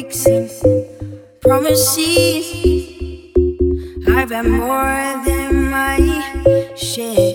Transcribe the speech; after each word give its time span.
breaks 0.00 0.26
and 0.26 0.48
promises. 1.40 2.46
I've 4.06 4.30
had 4.30 4.46
more 4.46 5.24
than 5.26 5.70
my 5.70 5.98
share. 6.76 7.27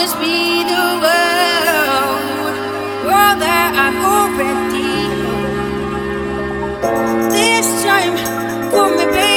promise 0.00 0.16
me 0.18 0.64
the 0.64 0.84
world, 1.02 2.56
world 3.04 3.38
that 3.40 3.72
I 3.76 3.88
already 4.12 4.92
know. 5.20 5.44
This 7.30 7.68
time, 7.84 8.16
for 8.70 8.88
me, 8.96 9.04
baby. 9.12 9.29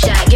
Shot, 0.00 0.29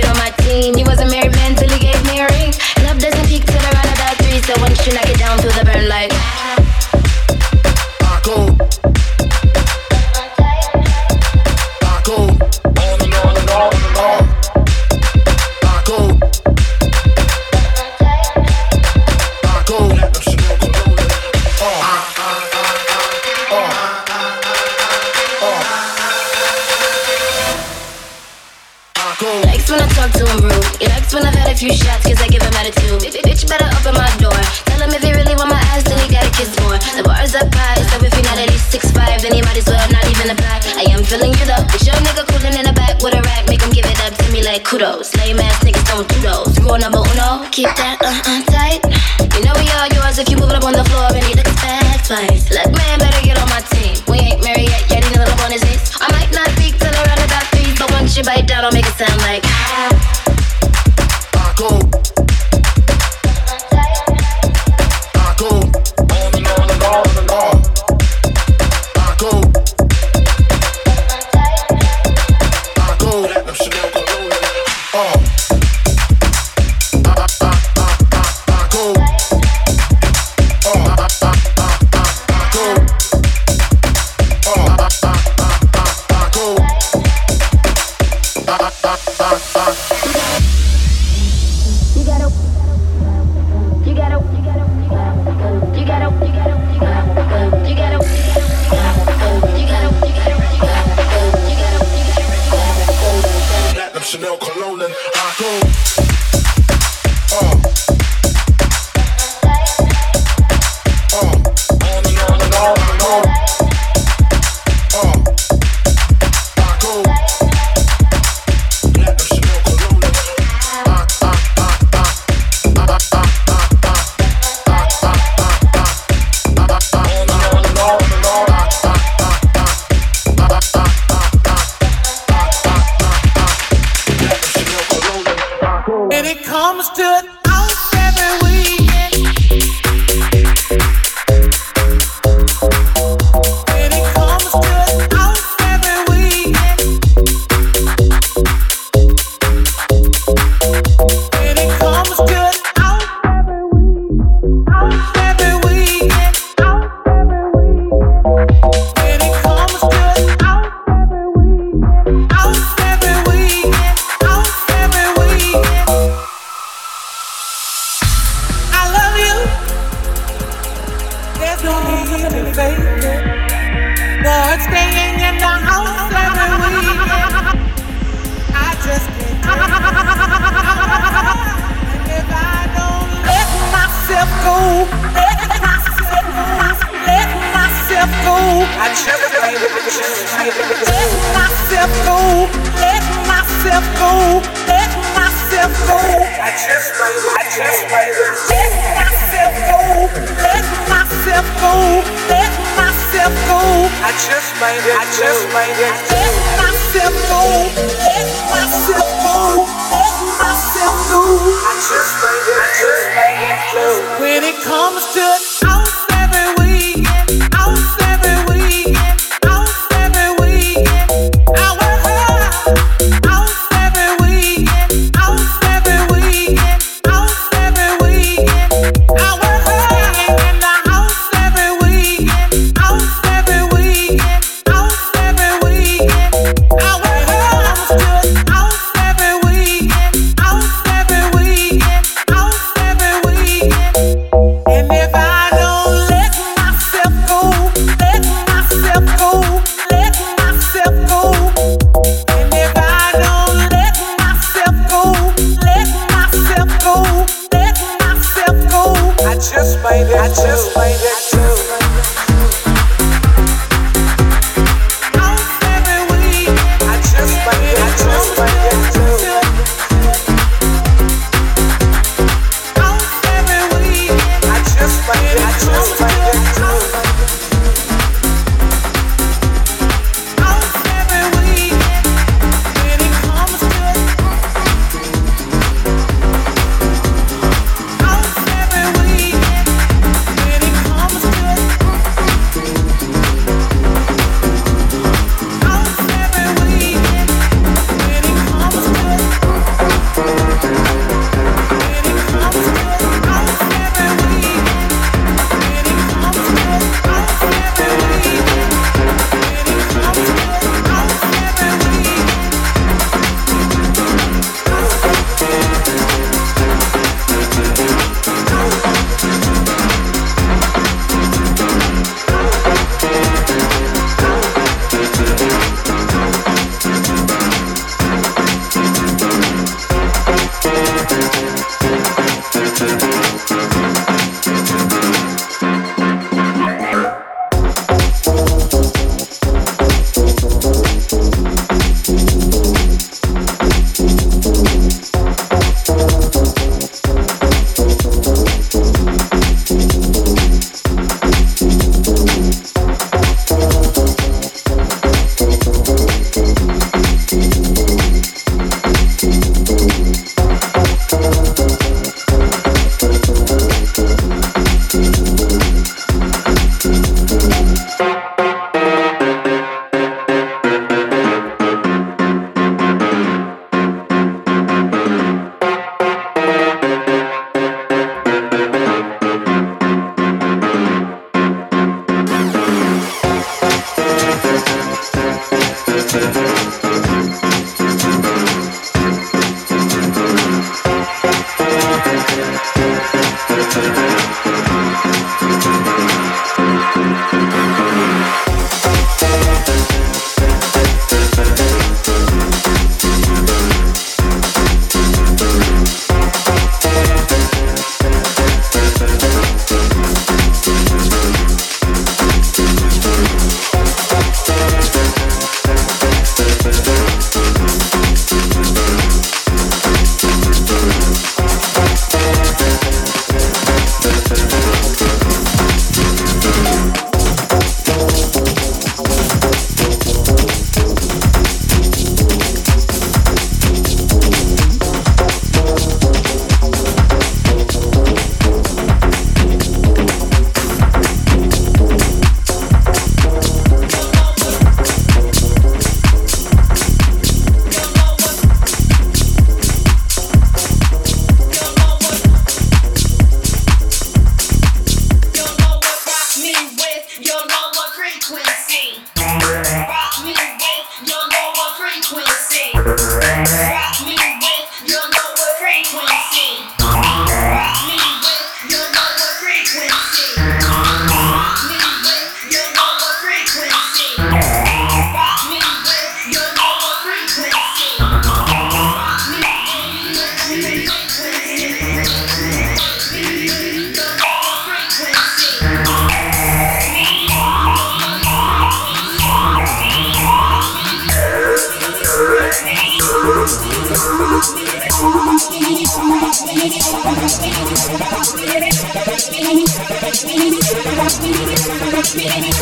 Yeah. 502.17 502.55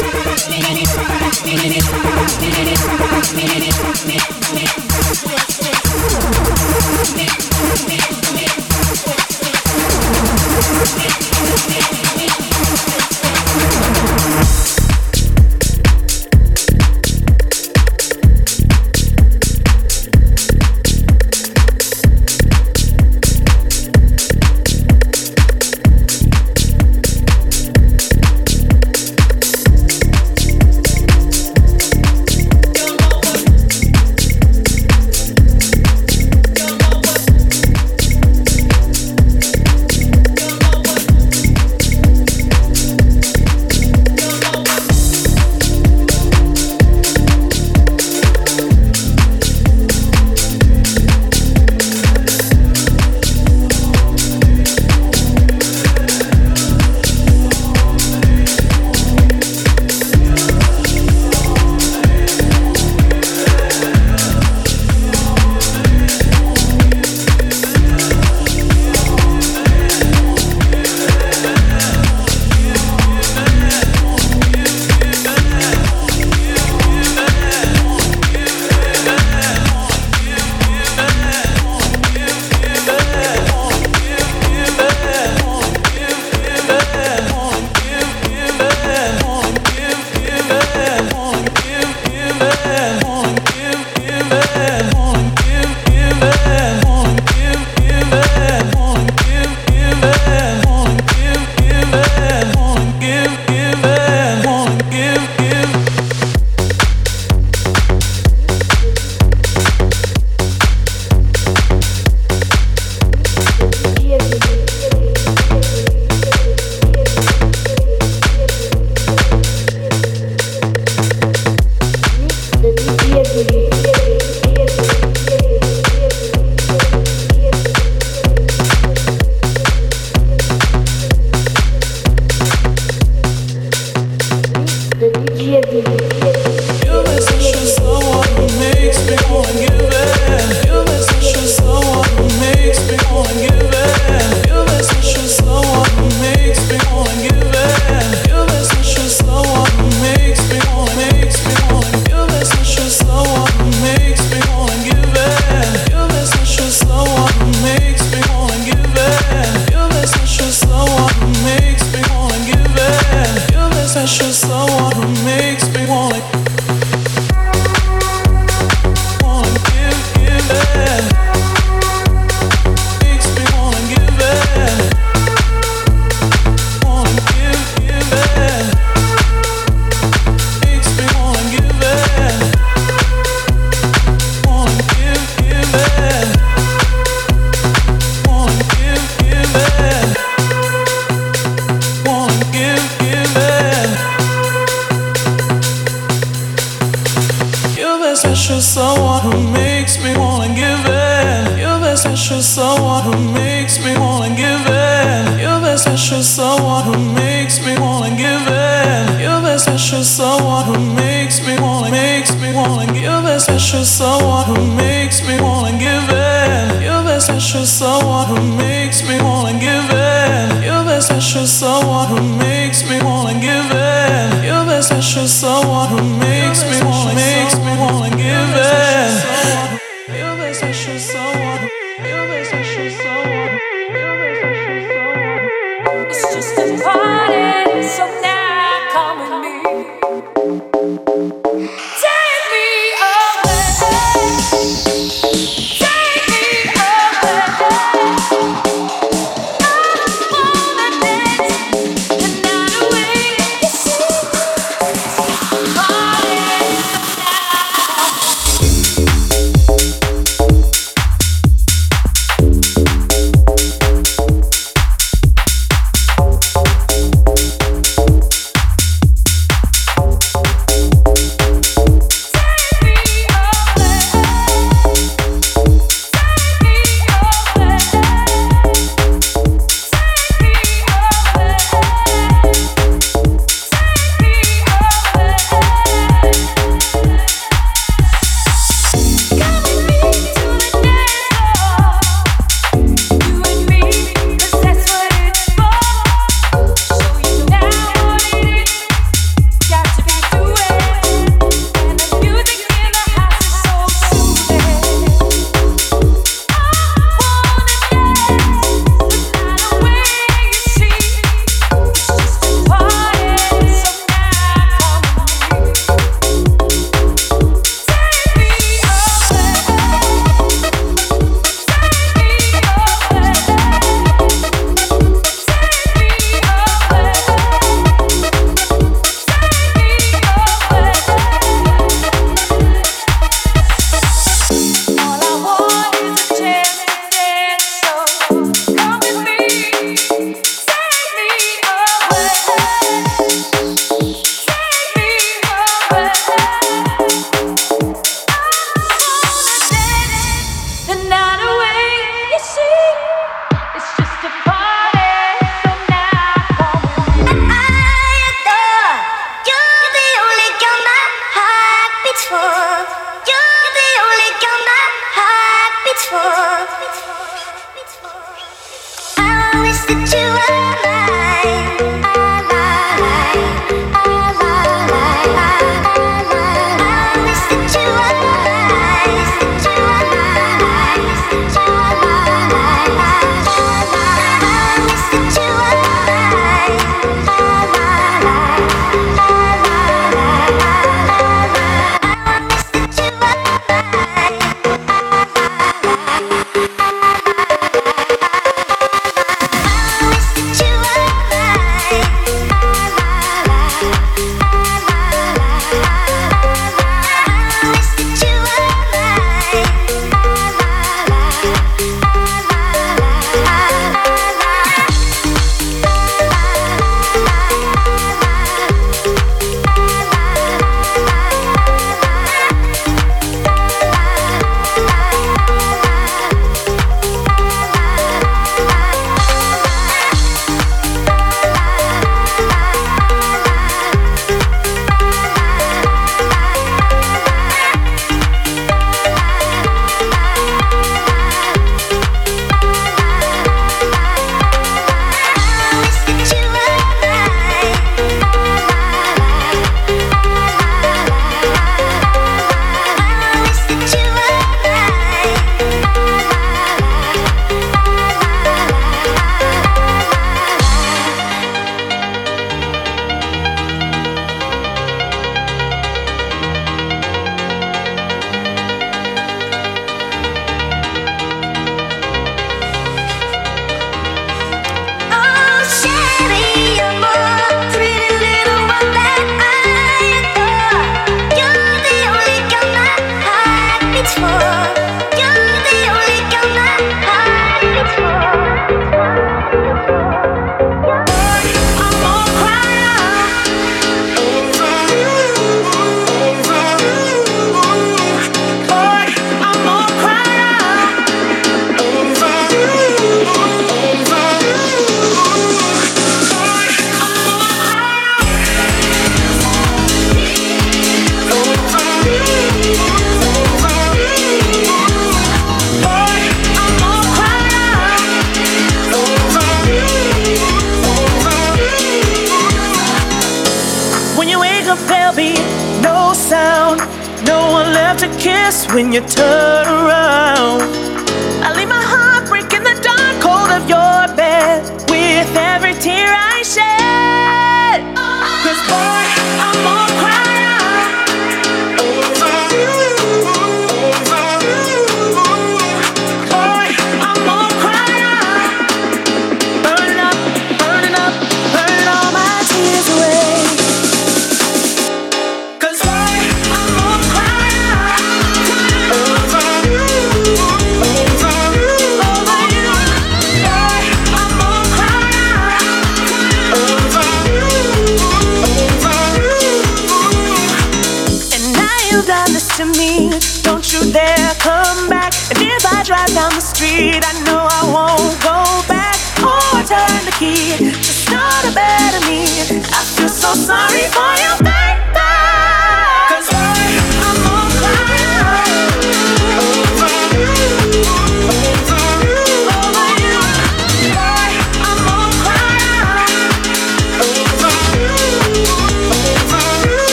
your 528.93 529.03
you 529.03 529.09
turn 529.09 529.62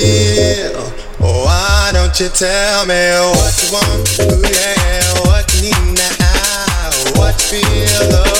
feel? 0.00 0.92
Oh, 1.20 1.44
why 1.44 1.90
don't 1.92 2.18
you 2.20 2.28
tell 2.28 2.86
me 2.86 2.94
what 3.36 3.54
you 3.62 3.72
want? 3.72 4.08
Ooh, 4.20 4.40
yeah, 4.44 5.20
what 5.24 5.52
you 5.54 5.70
need 5.70 5.98
now? 5.98 6.90
What 7.18 7.34
you 7.52 7.60
feel? 7.60 8.08
Oh. 8.12 8.35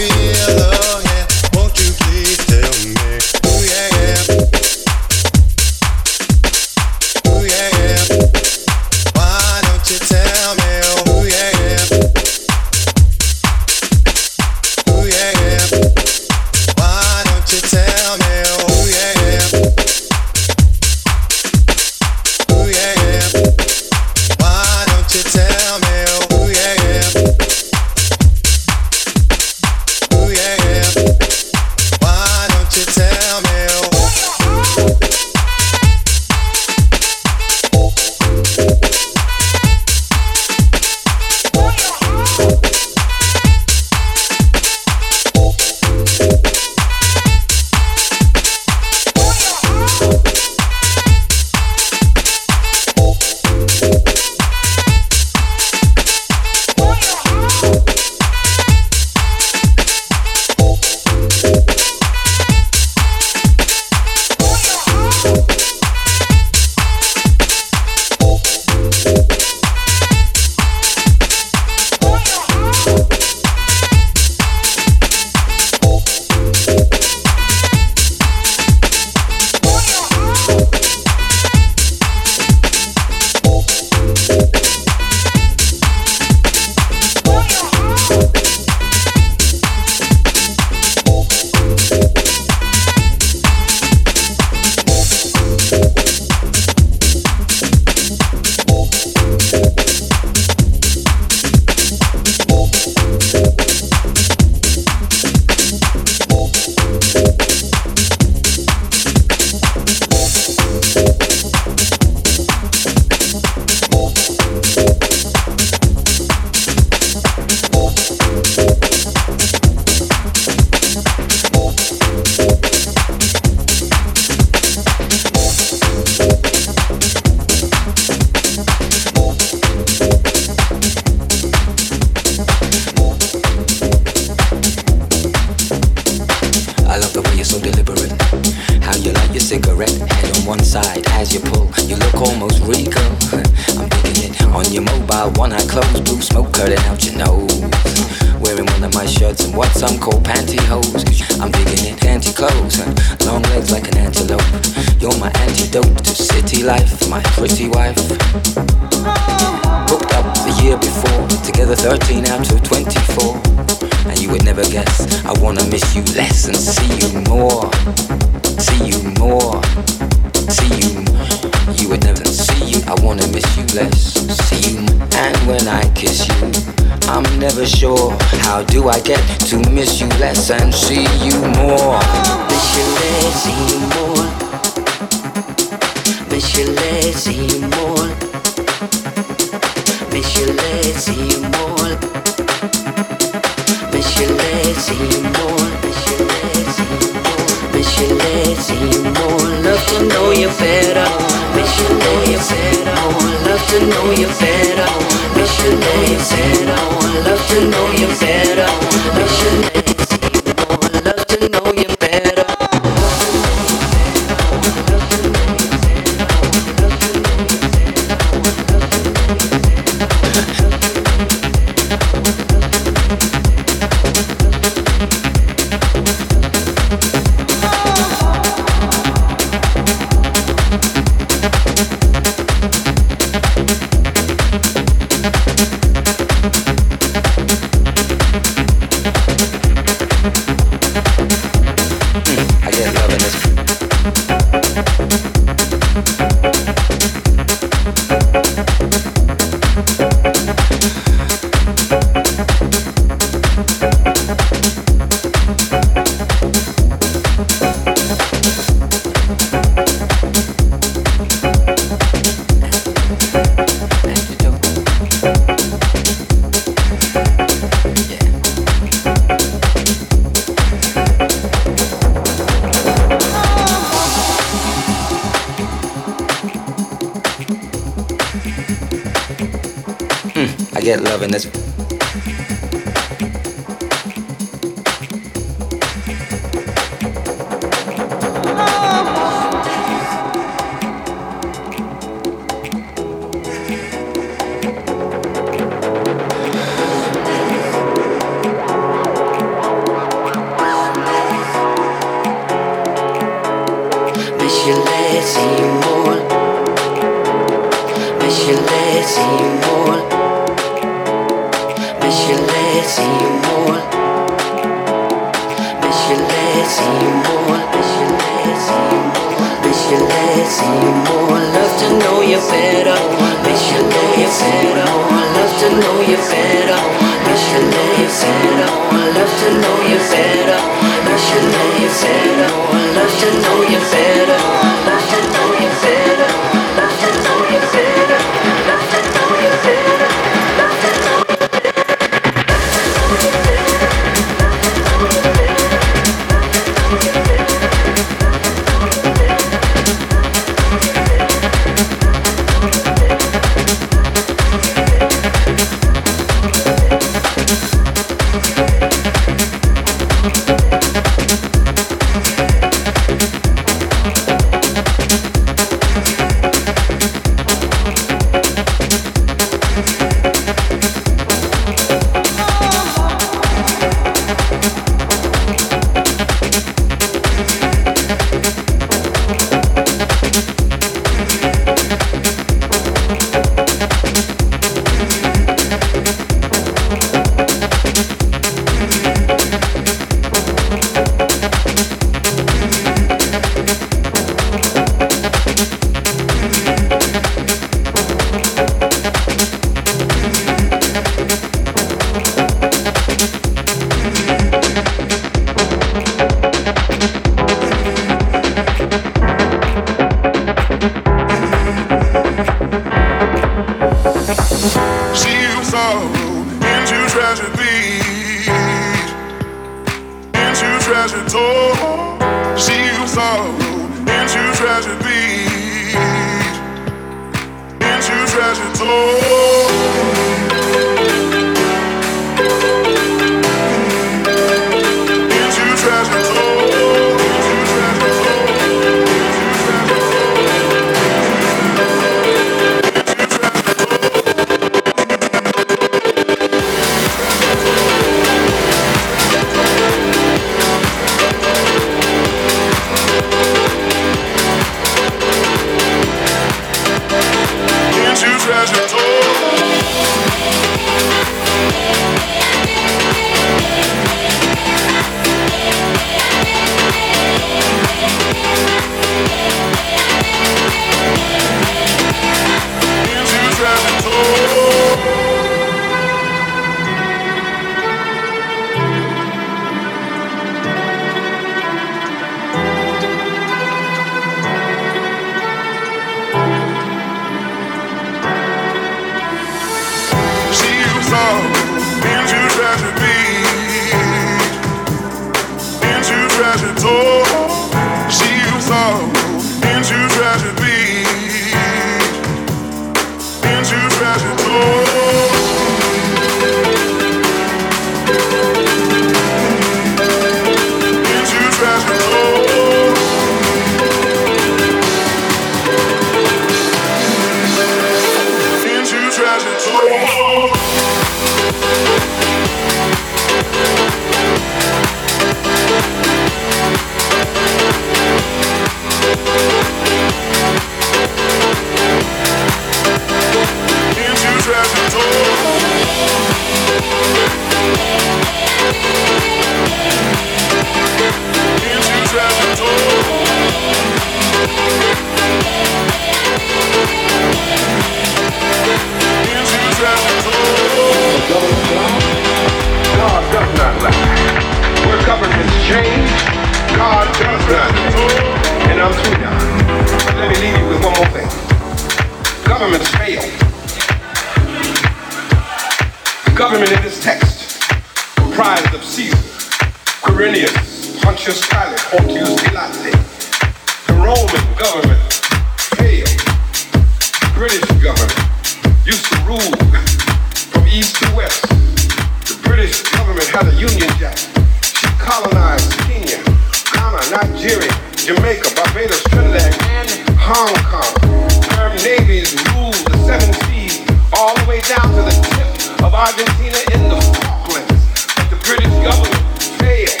the 598.30 598.36
British 598.44 598.72
government 598.84 599.16
failed. 599.56 600.00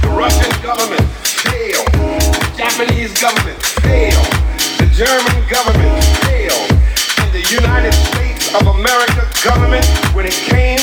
The 0.00 0.08
Russian 0.08 0.52
government 0.62 1.04
failed. 1.44 1.86
The 1.92 2.52
Japanese 2.56 3.12
government 3.20 3.60
failed. 3.84 4.32
The 4.80 4.88
German 4.96 5.36
government 5.48 6.04
failed. 6.24 6.70
And 7.20 7.28
the 7.32 7.44
United 7.52 7.92
States 7.92 8.54
of 8.54 8.66
America 8.66 9.28
government, 9.44 9.84
when 10.14 10.26
it 10.26 10.32
came 10.32 10.75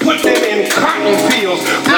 put 0.00 0.22
them 0.22 0.44
in 0.44 0.70
cotton 0.70 1.30
fields. 1.30 1.93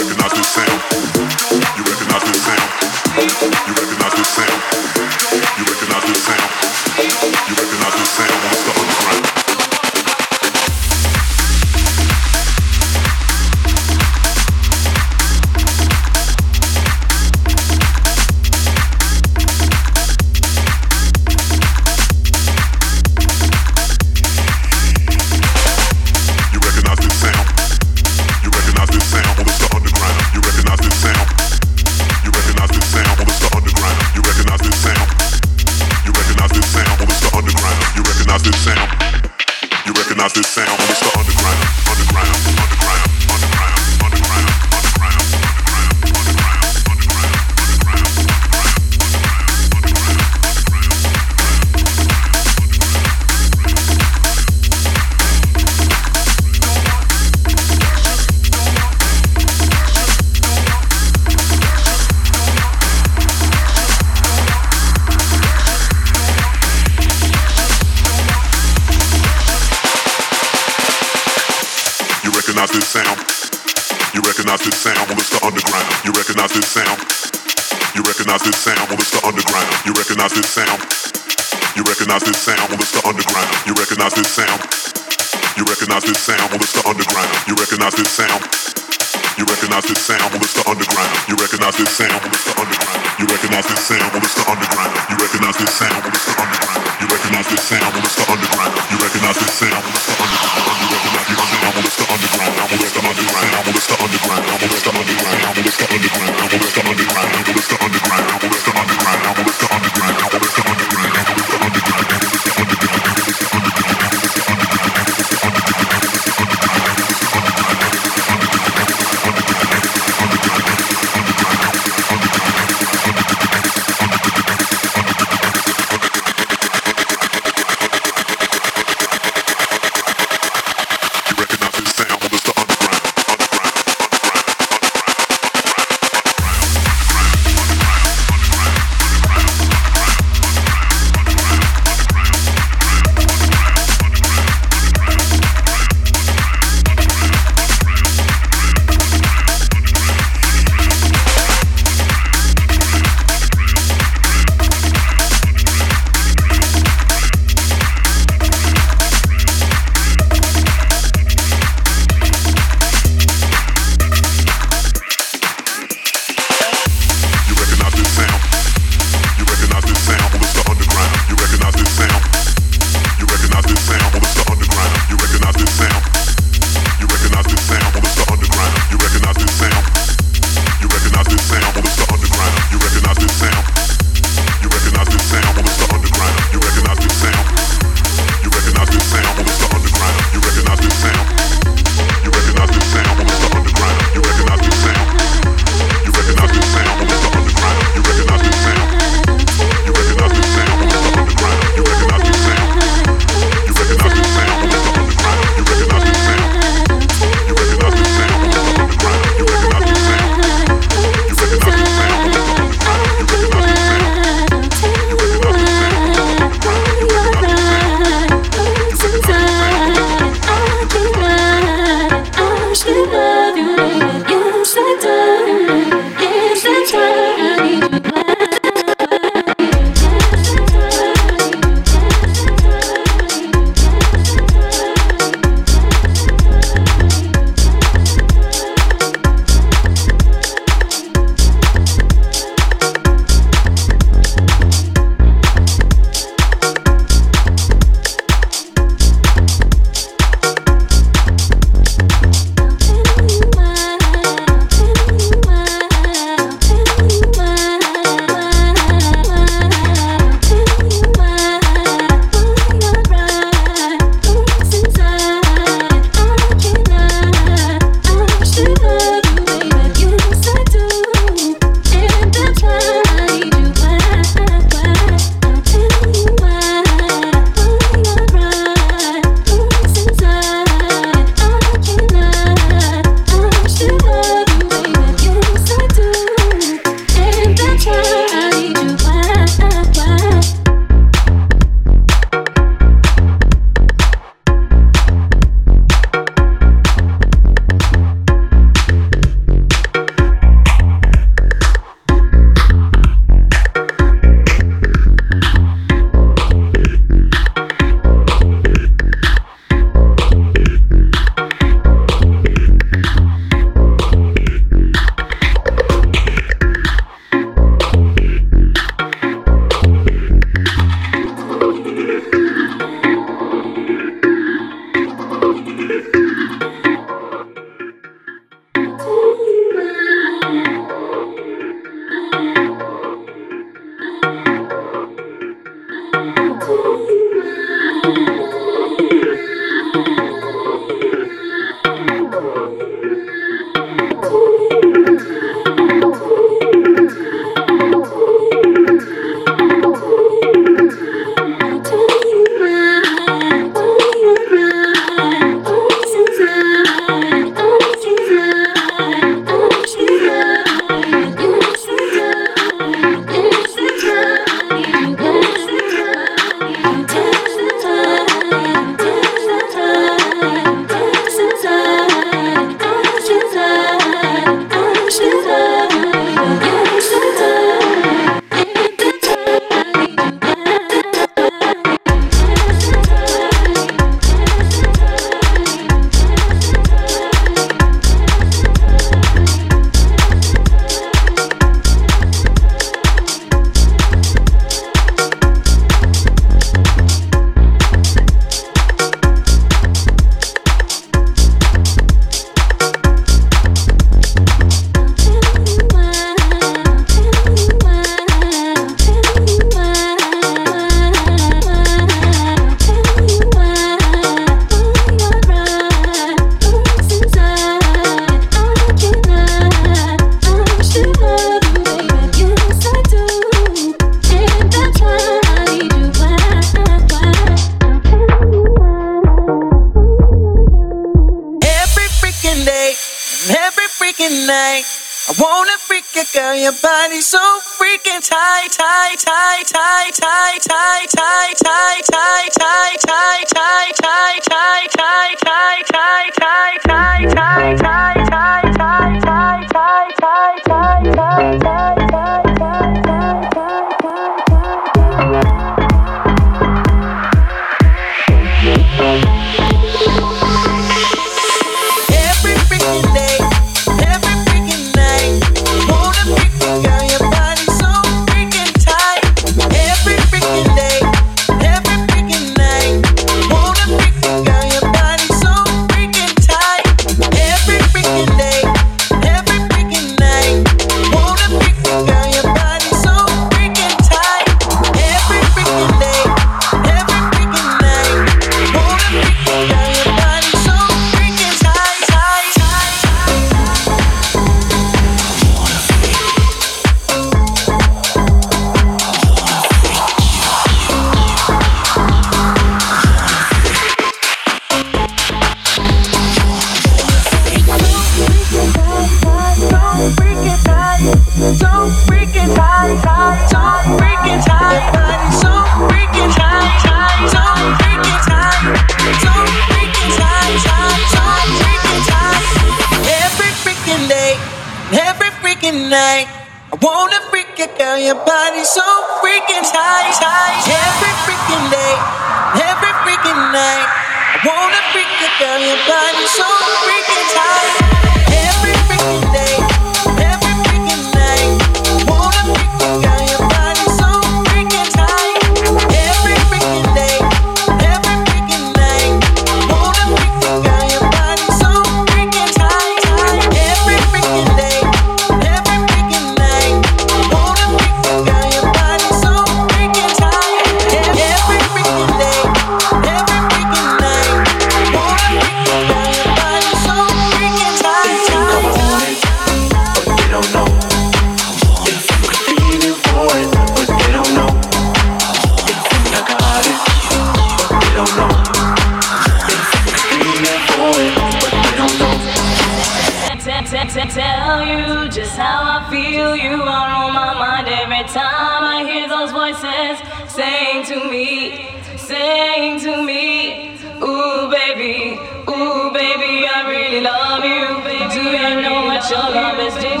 Shalom 599.11 599.59
is 599.59 599.75
deep. 599.75 600.00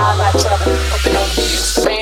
High 0.00 0.16
like 0.16 0.38
trouble, 0.38 0.74
fucking 0.90 1.16
on 1.16 1.28
the 1.28 1.34
beats. 1.36 1.74
The 1.74 1.84
man 1.84 1.99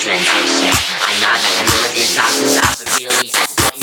transition. 0.00 0.74
I'm 1.06 1.20
not 1.20 1.38
gonna 1.38 1.70
live 1.70 1.94
this 1.94 2.18
off 2.18 2.80
and 2.80 3.00
off. 3.00 3.73